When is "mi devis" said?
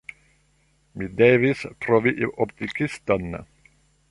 1.01-1.61